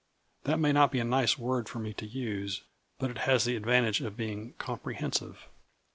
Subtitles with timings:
[0.45, 2.63] That may not be a nice word for me to use,
[2.97, 5.47] but it has the advantage of being comprehensive."